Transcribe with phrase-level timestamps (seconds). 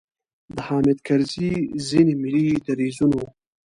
[0.55, 1.53] د حامد کرزي
[1.87, 3.21] ځینې ملي دریځونو.